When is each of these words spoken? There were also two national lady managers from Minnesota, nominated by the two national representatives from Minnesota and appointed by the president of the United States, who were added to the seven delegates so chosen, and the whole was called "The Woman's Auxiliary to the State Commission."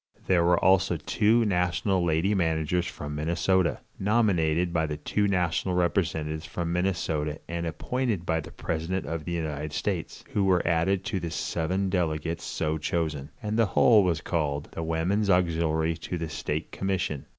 There 0.25 0.43
were 0.43 0.57
also 0.59 0.97
two 0.97 1.45
national 1.45 2.03
lady 2.03 2.33
managers 2.33 2.87
from 2.87 3.13
Minnesota, 3.13 3.81
nominated 3.99 4.73
by 4.73 4.87
the 4.87 4.97
two 4.97 5.27
national 5.27 5.75
representatives 5.75 6.43
from 6.43 6.73
Minnesota 6.73 7.37
and 7.47 7.67
appointed 7.67 8.25
by 8.25 8.39
the 8.39 8.49
president 8.49 9.05
of 9.05 9.25
the 9.25 9.33
United 9.33 9.73
States, 9.73 10.23
who 10.33 10.43
were 10.43 10.67
added 10.67 11.05
to 11.05 11.19
the 11.19 11.29
seven 11.29 11.87
delegates 11.91 12.43
so 12.43 12.79
chosen, 12.79 13.29
and 13.43 13.59
the 13.59 13.67
whole 13.77 14.03
was 14.03 14.21
called 14.21 14.69
"The 14.71 14.81
Woman's 14.81 15.29
Auxiliary 15.29 15.95
to 15.97 16.17
the 16.17 16.29
State 16.29 16.71
Commission." 16.71 17.27